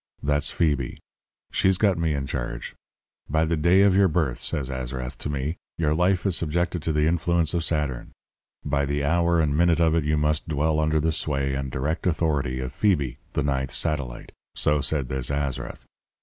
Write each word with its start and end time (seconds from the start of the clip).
That's 0.23 0.49
Phoebe. 0.49 0.97
She's 1.51 1.77
got 1.77 1.95
me 1.99 2.15
in 2.15 2.25
charge. 2.25 2.73
"By 3.29 3.45
the 3.45 3.55
day 3.55 3.81
of 3.83 3.95
your 3.95 4.07
birth," 4.07 4.39
says 4.39 4.71
Azrath 4.71 5.15
to 5.19 5.29
me, 5.29 5.57
"your 5.77 5.93
life 5.93 6.25
is 6.25 6.35
subjected 6.35 6.81
to 6.81 6.91
the 6.91 7.05
influence 7.05 7.53
of 7.53 7.63
Saturn. 7.63 8.09
By 8.65 8.85
the 8.87 9.03
hour 9.03 9.39
and 9.39 9.55
minute 9.55 9.79
of 9.79 9.93
it 9.93 10.03
you 10.03 10.17
must 10.17 10.49
dwell 10.49 10.79
under 10.79 10.99
the 10.99 11.11
sway 11.11 11.53
and 11.53 11.69
direct 11.69 12.07
authority 12.07 12.59
of 12.59 12.73
Phoebe, 12.73 13.19
the 13.33 13.43
ninth 13.43 13.69
satellite." 13.69 14.31
So 14.55 14.81
said 14.81 15.07
this 15.07 15.29
Azrath.' 15.29 15.85